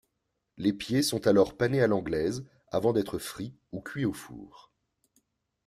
Les 0.57 0.73
pieds 0.73 1.03
sont 1.03 1.27
alors 1.27 1.55
panés 1.57 1.83
à 1.83 1.85
l’anglaise 1.85 2.43
avant 2.71 2.91
d’être 2.91 3.19
frits 3.19 3.53
ou 3.71 3.81
cuits 3.81 4.05
au 4.05 4.13
four. 4.13 4.73